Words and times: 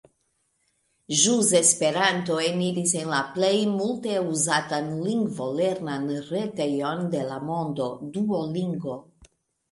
Ĵus 1.23 1.49
Esperanto 1.57 2.37
eniris 2.45 2.93
en 3.01 3.11
la 3.11 3.19
plej 3.35 3.51
multe 3.73 4.15
uzatan 4.29 4.87
lingvolernan 5.09 6.07
retejon 6.31 7.05
de 7.17 7.21
la 7.27 7.37
mondo, 7.51 7.91
Duolingo. 8.17 8.97